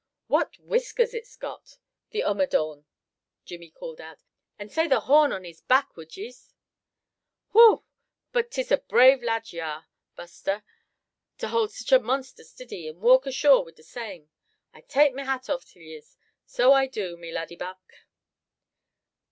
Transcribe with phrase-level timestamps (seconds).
[0.25, 1.77] "What whiskers it's got,
[2.09, 2.85] the omadhaun!"
[3.45, 4.23] Jimmie called out,
[4.57, 6.55] "and say the horn on his back, wud yees?
[7.53, 7.85] Whoo!
[8.31, 9.85] but 'tis a brave lad ye arre,
[10.15, 10.63] Buster,
[11.37, 14.31] to holdt sich a monster stiddy, and walk ashore wid the same.
[14.73, 17.93] I take off me hat till yees, so I do, me laddybuck!"